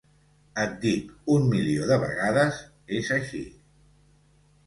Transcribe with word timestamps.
Et 0.61 0.71
dic, 0.85 1.11
un 1.33 1.43
milió 1.51 1.89
de 1.91 1.99
vegades, 2.03 2.57
és 3.01 3.13
així. 3.17 3.45